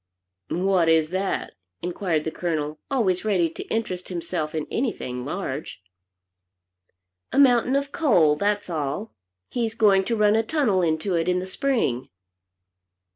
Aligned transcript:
"What 0.49 0.89
is 0.89 1.11
that?" 1.11 1.53
inquired 1.83 2.23
the 2.23 2.31
Colonel, 2.31 2.79
always 2.89 3.23
ready 3.23 3.51
to 3.51 3.63
interest 3.67 4.09
himself 4.09 4.55
in 4.55 4.65
anything 4.71 5.25
large. 5.25 5.83
"A 7.31 7.37
mountain 7.37 7.75
of 7.75 7.91
coal; 7.91 8.35
that's 8.35 8.67
all. 8.67 9.13
He's 9.51 9.75
going 9.75 10.03
to 10.05 10.15
run 10.15 10.35
a 10.35 10.41
tunnel 10.41 10.81
into 10.81 11.13
it 11.13 11.29
in 11.29 11.37
the 11.37 11.45
Spring." 11.45 12.09